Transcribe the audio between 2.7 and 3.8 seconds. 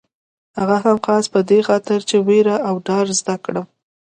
ډار زده کړم.